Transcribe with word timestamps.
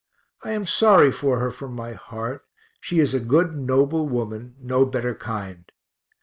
I 0.43 0.53
am 0.53 0.65
sorry 0.65 1.11
for 1.11 1.37
her 1.37 1.51
from 1.51 1.75
my 1.75 1.93
heart; 1.93 2.43
she 2.79 2.99
is 2.99 3.13
a 3.13 3.19
good, 3.19 3.53
noble 3.53 4.09
woman, 4.09 4.55
no 4.59 4.83
better 4.83 5.13
kind. 5.13 5.71